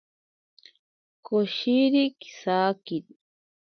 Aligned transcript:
Koshiri 1.25 2.03
kisakiri. 2.19 3.09